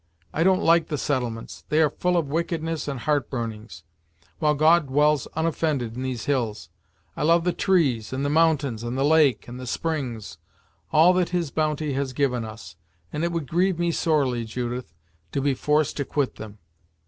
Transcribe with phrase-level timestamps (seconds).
[0.33, 3.83] I don't like the settlements they are full of wickedness and heart burnings,
[4.39, 6.69] while God dwells unoffended in these hills!
[7.15, 10.39] I love the trees, and the mountains, and the lake, and the springs;
[10.91, 12.77] all that his bounty has given us,
[13.13, 14.91] and it would grieve me sorely, Judith,
[15.33, 16.57] to be forced to quit them.